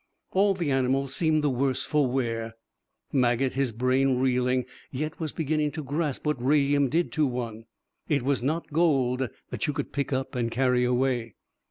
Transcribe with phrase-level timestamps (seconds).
[0.31, 2.55] All the animals seemed the worse for wear.
[3.13, 7.65] Maget, his brain reeling, yet was beginning to grasp what radium did to one.
[8.09, 11.35] It was not gold that you could pick up and carry away.